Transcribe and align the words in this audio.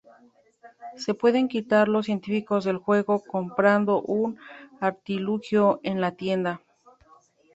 Se 0.97 1.13
pueden 1.13 1.47
quitar 1.47 1.87
los 1.87 2.07
científicos 2.07 2.63
del 2.65 2.77
juego 2.77 3.19
comprando 3.23 4.01
un 4.01 4.39
artilugio 4.79 5.79
en 5.83 6.01
la 6.01 6.13
tienda. 6.13 6.59